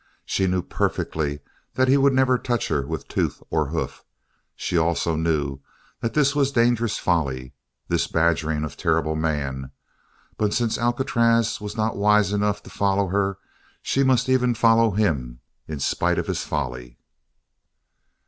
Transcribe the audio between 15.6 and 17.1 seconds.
in spite of his folly.